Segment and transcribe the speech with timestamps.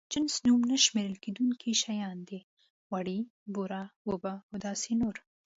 [0.13, 2.39] جنس نوم نه شمېرل کېدونکي شيان دي:
[2.87, 3.19] غوړي،
[3.53, 5.15] بوره، اوبه او داسې نور.